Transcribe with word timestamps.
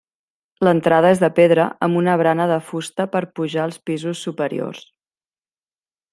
L'entrada 0.67 1.11
és 1.15 1.19
de 1.23 1.29
pedra, 1.39 1.65
amb 1.87 1.99
una 1.99 2.15
barana 2.21 2.47
de 2.53 2.57
fusta 2.71 3.07
per 3.17 3.21
pujar 3.41 3.67
als 3.67 3.79
pisos 3.91 4.25
superiors. 4.29 4.81